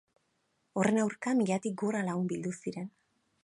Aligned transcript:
Horren 0.83 0.97
aurka, 1.03 1.33
milatik 1.41 1.77
gora 1.85 2.03
lagun 2.09 2.27
bildu 2.33 2.59
ziren. 2.65 2.93